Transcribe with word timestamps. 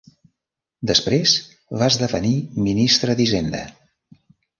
Després 0.91 1.33
va 1.81 1.89
esdevenir 1.93 2.31
ministre 2.69 3.17
d'Hisenda. 3.21 3.61